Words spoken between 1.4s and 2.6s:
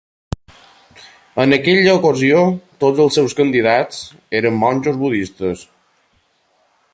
En aquella ocasió,